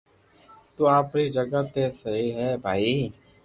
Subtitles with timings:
[0.75, 2.95] تو آپ ري جگھ تي سڄي ھي بائي